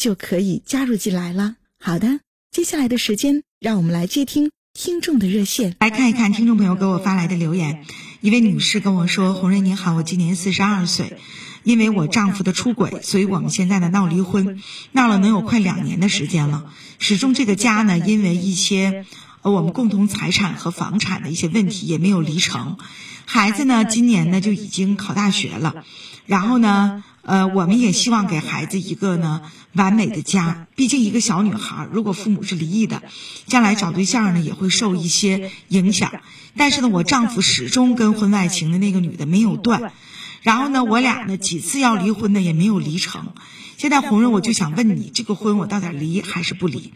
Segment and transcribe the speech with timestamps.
[0.00, 1.56] 就可以加入进来了。
[1.78, 7.84] 好的，接下来的时间，让我们来接听听众的热线，来看一看听众朋友给我发来的留言。
[8.22, 11.18] 一位女士跟我说：“红瑞你好，我今年四十二岁，
[11.64, 16.72] 因为我丈夫的出轨，所以我们现在呢闹离婚，闹了能有快两年的时间了。
[16.98, 19.04] 始终这个家呢，因为一些。”，
[19.42, 22.76] 我们共同财产和房产的一些问题也没有离成，
[23.24, 25.82] 孩子呢今年呢就已经考大学了，
[26.26, 33.02] 然后呢，呃，我们也希望给孩子一个呢完美的家，毕竟一个小女孩如果父母是离异的，
[33.46, 36.10] 将来找对象呢也会受一些影响。
[36.56, 39.92] 但是呢，我丈夫始终跟婚外情的那个女的没有断，
[40.42, 43.34] 然后呢，我俩呢几次要离婚呢也没有离成。
[43.76, 46.92] 现在红润，我就想问你，这个婚我到底离还是不离？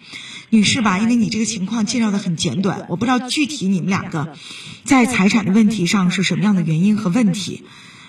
[0.50, 4.36] 女士吧，因为你这个情况介绍的很简短，我不知道具体你们两个
[4.84, 7.64] 在财产的问题上是什么样的原因和问题。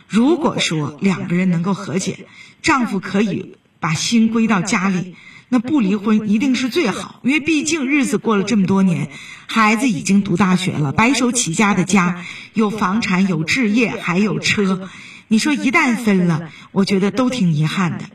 [0.07, 2.27] 如果说两个人能够和解，
[2.61, 5.15] 丈夫可以把心归到家里，
[5.49, 9.09] 那不离婚一定是最好，因为毕竟日子过了这么多年，
[9.47, 14.89] 孩子已经读大学了，白手起家的家，有房产，有置业，还有车。
[15.27, 18.05] 你说一旦分了，我觉得都挺遗憾的。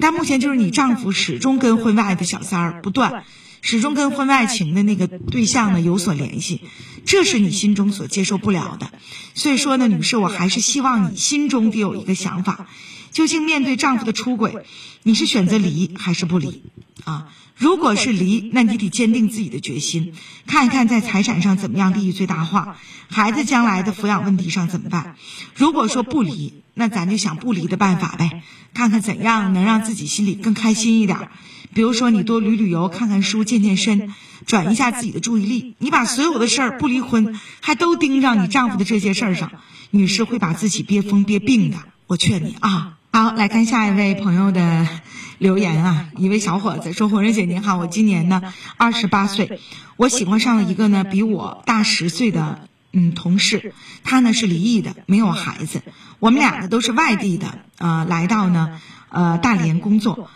[0.00, 3.24] 但目前就是你丈夫始终跟婚外的小三儿不断，
[3.60, 6.62] 始终跟婚外情的那个对象呢有所联系，
[7.04, 8.90] 这是你心中所接受不了的。
[9.34, 12.68] 所以说呢，女士，我还是希望你心中得有一个想法：
[13.12, 14.66] 究竟面对丈夫的出轨，
[15.02, 16.62] 你是选择离还是不离？
[17.04, 17.28] 啊？
[17.56, 20.12] 如果是离，那你得坚定自己的决心，
[20.46, 22.76] 看一看在财产上怎么样利益最大化，
[23.08, 25.16] 孩子将来的抚养问题上怎么办。
[25.56, 31.30] 如果说不离，那咱就想不离的办法呗，看看怎样能让自己心里更开心一点。
[31.78, 34.12] 比如说你多旅旅游，看看书，健健身，
[34.46, 35.76] 转移一下自己的注意力。
[35.78, 39.52] 你把所有的事儿不离婚，还都盯上你丈夫的这些事儿上，
[39.92, 41.76] 女士会把自己憋疯憋病的。
[42.08, 42.96] 我劝你啊。
[43.12, 44.88] 好，来看下一位朋友的
[45.38, 46.08] 留言啊！
[46.16, 48.42] 一位小伙子说：“红人姐您好，我今年呢
[48.76, 49.60] 二十八岁，
[49.96, 53.72] 我喜欢上了一个呢比我大十岁的嗯同事，
[54.02, 55.82] 他呢是离异的，没有孩子。
[56.18, 58.80] 我们俩呢都是外地的，呃，来到呢
[59.10, 60.28] 呃大连工作。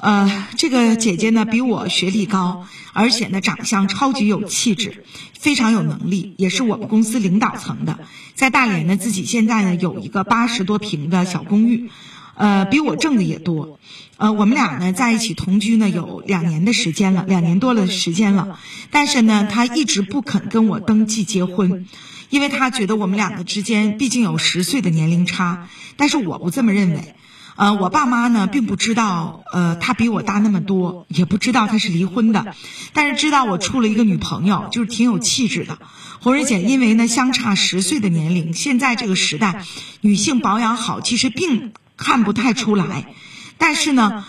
[0.00, 5.04] 呃，这个姐姐呢比我学历高，而且呢长相超级有气质，
[5.38, 7.98] 非常有能力，也是我们公司领导层的。
[8.34, 11.90] 在大连呢，自己现在呢有一个八十多平的小公寓。”
[12.36, 13.78] 呃，比我挣的也多，
[14.16, 18.58] 呃，我们俩呢在一起同居呢有两年的时间了，两年多了时间了，
[18.90, 21.86] 但是呢，他一直不肯跟我登记结婚，
[22.30, 27.14] 因为他觉得我们两个之间毕竟有十岁的年龄差，但是我不这么认为，
[27.60, 32.54] 呃，我爸妈呢并不知道，呃，他比我大那么多，也不知道他是离婚的，
[32.92, 35.78] 但是知道我处了一个女朋友，就是挺有气质的。
[36.20, 39.64] 红瑞姐，因为呢相差十岁的年龄，现在这个时代，
[40.00, 41.72] 女性保养好其实并。
[42.02, 43.12] 看不太出来，
[43.58, 44.24] 但是呢，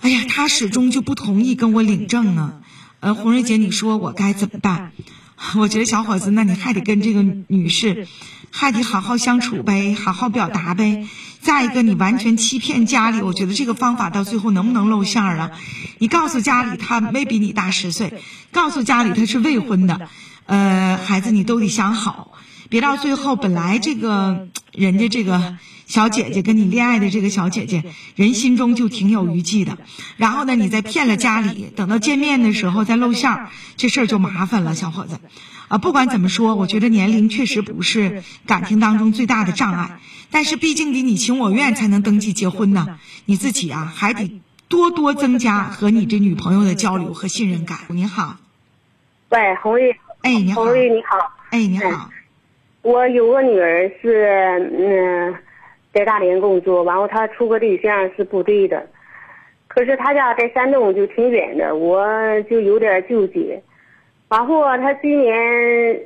[0.00, 2.54] 哎呀，他始终就不同意跟我领证啊。
[3.00, 4.92] 呃，红瑞姐，你说我该怎么办？
[5.58, 8.08] 我觉得小伙子，那你还得跟这个女士，
[8.50, 11.06] 还得好好相处呗，好好表达呗。
[11.42, 15.50] 再一个，你完全欺骗家里，我觉得这个方法到最后能不能露馅儿啊？
[15.98, 18.22] 你告诉家里他没比你大十岁，
[18.52, 20.08] 告诉家里他是未婚的，
[20.46, 22.32] 呃，孩子你都得想好，
[22.68, 25.56] 别到最后本来这个人家这个。
[25.90, 27.82] 小姐姐跟你恋爱的这个小姐姐，
[28.14, 29.76] 人心中就挺有余悸的。
[30.16, 35.18] 然后呢，你再骗了家里，等到见面的时候再露馅儿，这事儿就麻烦了，小伙子。
[35.66, 39.98] 啊，不管怎么说，我觉得年龄确实不是感情当中最大的障碍。
[40.30, 47.78] 但是毕竟得你情我愿才能登记结婚呢，你自己啊还得多多增加和你这女朋友的交流和信任感。
[47.88, 48.36] 你好，
[49.30, 49.90] 喂，红玉，
[50.22, 52.08] 哎，你好，红玉你好，哎，你好，
[52.82, 55.34] 我有个女儿是嗯。
[55.92, 58.86] 在大连工作，然后他处个对象是不对的，
[59.68, 62.06] 可是他家在山东就挺远的，我
[62.42, 63.60] 就有点纠结。
[64.28, 66.00] 然后，他今年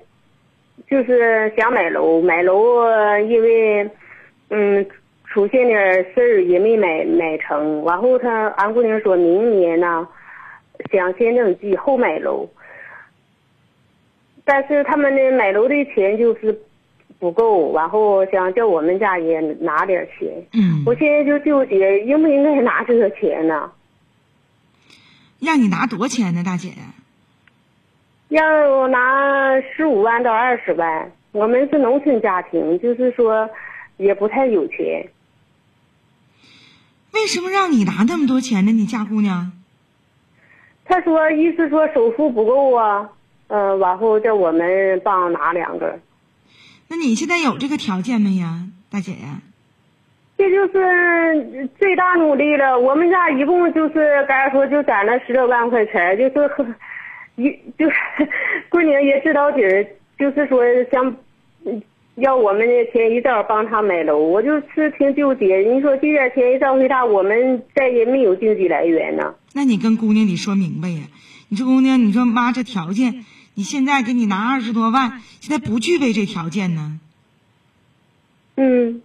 [0.88, 2.86] 就是想买楼，买楼
[3.20, 3.90] 因为
[4.48, 4.86] 嗯
[5.26, 5.78] 出现点
[6.14, 7.84] 事儿也没买买成。
[7.84, 10.08] 然后他俺姑娘说明年呢
[10.90, 12.48] 想先登记后买楼，
[14.44, 16.58] 但是他们的买楼的钱就是
[17.25, 20.29] 不够，然后想叫我们家也拿点钱。
[20.53, 23.73] 嗯，我现在就纠结应不应该拿这个钱呢？
[25.41, 26.75] 让你拿多少钱呢，大姐？
[28.29, 31.11] 让我拿十五万到二十万。
[31.32, 33.49] 我们是农村家庭，就是说
[33.97, 35.09] 也不太有钱。
[37.15, 38.70] 为什么让你拿那么多钱呢？
[38.70, 39.50] 你家姑娘？
[40.85, 43.09] 他说意思说首付不够啊，
[43.49, 45.99] 嗯、然后叫我们帮拿两个。
[46.88, 49.40] 那你现在有这个条件没呀，大姐呀？
[50.36, 52.78] 这就是最大努力了。
[52.78, 56.66] 我们家一共就是该说就攒了十多万块钱，就是和
[57.36, 57.96] 一就是
[58.69, 59.86] 姑娘也知道底儿，
[60.19, 61.16] 就是说想
[61.64, 61.82] 嗯
[62.16, 65.58] 要我们的钱一道帮他买楼，我就是挺纠结。
[65.58, 69.34] 你说这点钱一照回答，我们再也没有经济来源呢。
[69.52, 71.02] 那你跟姑娘你说明白呀。
[71.48, 73.25] 你说姑娘，你说妈这条件，
[73.55, 76.99] 你现在给你拿二十多万，现在不具备这条件呢。
[78.56, 79.03] 嗯，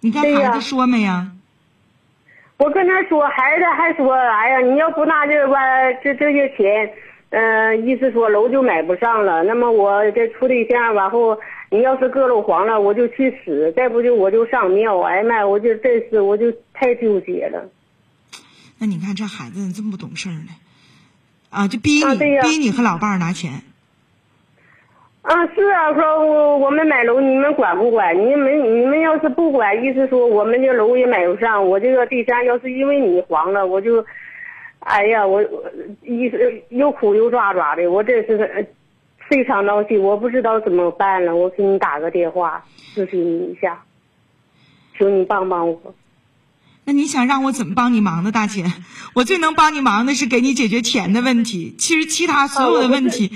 [0.00, 1.32] 你跟孩子说没呀？
[2.58, 5.54] 我跟他说，孩子还说，哎呀，你要不拿这个
[6.02, 6.92] 这这些钱，
[7.30, 9.42] 嗯、意思说楼就买不上了。
[9.42, 11.38] 那么我这处对象，然后
[11.70, 15.00] 你要是搁楼黄了，我就去死；再不就我就上庙。
[15.00, 17.68] 哎呀妈，我就真是我就太纠结了。
[18.78, 20.50] 那你看这孩子这么不懂事儿呢，
[21.50, 23.62] 啊，就逼你、逼你和老伴儿拿钱。
[25.22, 28.12] 啊，是啊，说我我们买楼，你们管不管？
[28.16, 31.64] 你们你们要是不管，意思说我们这楼也买不上。
[31.64, 34.04] 我这个对象要是因为你黄了，我就，
[34.80, 35.64] 哎呀，我我
[36.02, 36.30] 一
[36.70, 38.66] 又哭又抓抓的，我真是呃
[39.28, 41.36] 非常闹心，我不知道怎么办了。
[41.36, 42.64] 我给你打个电话
[42.94, 43.84] 咨询你一下，
[44.98, 45.94] 求你帮帮我。
[46.84, 48.64] 那你想让我怎么帮你忙呢，大姐？
[49.14, 51.76] 我最能帮你忙的是给你解决钱的问题。
[51.78, 53.30] 其实其他所有的问题，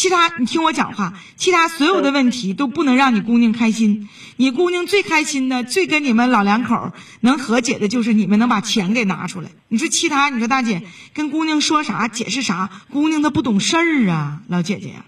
[0.00, 4.08] 其他你听我讲话，其他所有的问题都不能让你姑娘开心。
[4.38, 9.50] 你姑娘最开心的、最跟你们老两口能和解的，就是你们能把钱给拿出来。
[9.68, 10.80] 你说其他，你说大姐
[11.12, 15.04] 跟姑娘说啥、解释啥，姑娘她不懂事儿啊，老姐姐呀。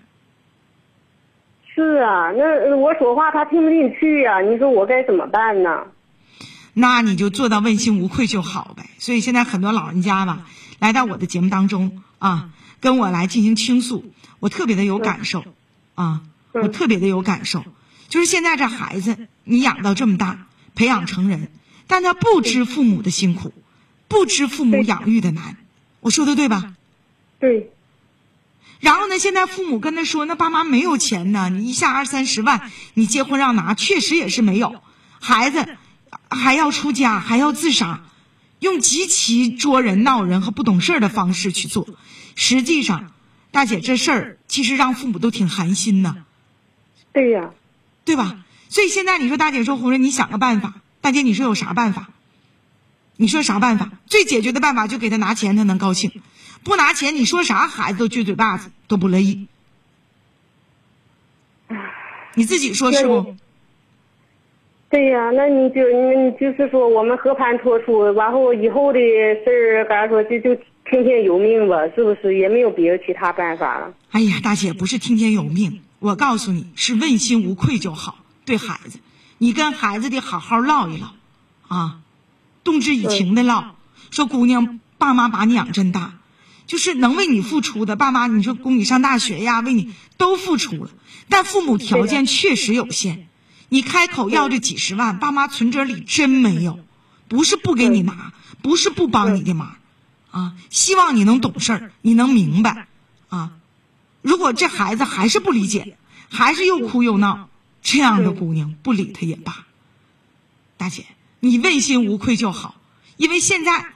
[1.74, 5.84] 是啊，那我说话她听不进去呀、你说我该怎么办呢？
[6.74, 8.90] 那你就做到问心无愧就好呗。
[8.98, 10.42] 所以现在很多老人家吧，
[10.80, 12.50] 来到我的节目当中啊，
[12.82, 15.44] 跟我来进行倾诉，我特别的有感受
[15.94, 16.20] 啊，
[16.52, 17.64] 我特别的有感受。
[18.08, 21.48] 就是现在这孩子，你养到这么大，培养成人，
[21.86, 23.54] 但他不知父母的辛苦，
[24.08, 25.56] 不知父母养育的难。
[26.00, 26.74] 我说的对吧？
[27.38, 27.70] 对，
[28.80, 34.82] 然后呢，现在父母跟他说：“那爸妈没有钱呢，你一下二三十万，你结婚让拿，确实也是没有。
[35.20, 35.76] 孩子
[36.28, 38.02] 还要出家，还要自杀，
[38.62, 41.84] 用极其捉人、闹人和不懂事儿的方式去做。
[42.36, 43.12] 实际上，
[43.50, 46.14] 大姐这事儿其实让父母都挺寒心的，
[47.12, 47.50] 对呀、
[48.04, 48.44] 对吧？
[48.68, 50.76] 所以现在你说，大姐说红人，你想个办法。
[51.00, 52.10] 大姐，你说有啥办法？
[53.16, 53.90] 你说啥办法？
[54.06, 56.12] 最解决的办法就给他拿钱，他能高兴。
[56.62, 59.48] 不拿钱，你说啥孩子都撅嘴巴子，都不乐意。
[62.36, 63.36] 你自己说是不？
[64.92, 72.36] 对呀，那你就你就是说我们和盘托出，然后以后的事儿，刚才说就就听天由命吧，是不是？
[72.36, 73.94] 也没有别的其他办法了。
[74.10, 78.18] 哎呀，大姐不是听天由命，我告诉你是问心无愧就好。
[78.44, 78.98] 对孩子，
[79.38, 81.14] 你跟孩子得好好唠一唠，
[81.68, 82.00] 啊，
[82.62, 83.76] 动之以情的唠。
[84.10, 86.18] 说姑娘，爸妈把你养真大，
[86.66, 90.90] 就是能为你付出的，爸妈你说供你上大学呀，为你都付出了，
[91.30, 93.26] 但父母条件确实有限。
[93.72, 96.78] 你开口要这几十万，爸妈存折里真没有，
[97.26, 99.76] 不是不给你拿，不是不帮你的忙，
[100.30, 102.86] 啊，希望你能懂事儿，你能明白，
[103.30, 103.52] 啊，
[104.20, 105.96] 如果这孩子还是不理解，
[106.28, 107.48] 还是又哭又闹，
[107.80, 109.64] 这样的姑娘不理他也罢。
[110.76, 111.06] 大姐，
[111.40, 112.74] 你问心无愧就好，
[113.16, 113.86] 因为现在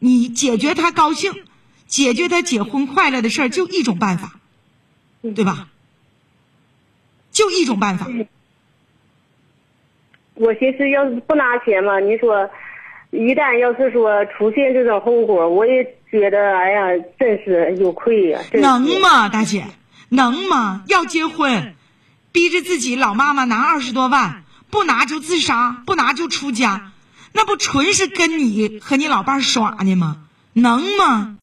[0.00, 1.44] 你解决他高兴，
[1.86, 4.40] 解决他结婚快乐的事儿，就一种办法，
[5.22, 5.44] 对。
[5.44, 5.68] 吧？
[7.30, 8.08] 就一种办法。
[10.34, 12.50] 我寻思，要是不拿钱嘛，你说，
[13.10, 19.64] 一旦要是说出现这种后果，我也觉得，哎呀，真是有愧呀、能吗，大姐？
[20.08, 20.82] 能吗？
[20.88, 21.74] 要结婚，
[22.32, 26.90] 逼着自己老妈妈拿二十多万，不拿就自杀，不拿就出家，
[27.32, 30.16] 那不纯是跟你和你老伴儿耍呢吗？
[30.52, 31.32] 能吗？